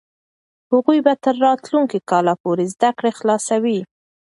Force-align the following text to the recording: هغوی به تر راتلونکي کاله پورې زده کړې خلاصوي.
هغوی 0.71 0.99
به 1.05 1.13
تر 1.23 1.35
راتلونکي 1.45 1.99
کاله 2.09 2.33
پورې 2.43 2.65
زده 2.73 2.89
کړې 2.97 3.11
خلاصوي. 3.19 3.79